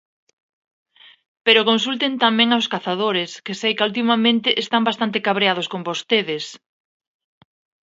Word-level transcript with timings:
Pero 1.45 1.67
consulten 1.69 2.13
tamén 2.25 2.49
aos 2.51 2.69
cazadores, 2.73 3.31
que 3.45 3.57
seica 3.61 3.87
ultimamente 3.89 4.49
están 4.63 4.81
bastante 4.89 5.17
cabreados 5.27 5.67
con 5.71 5.81
vostedes. 5.89 6.45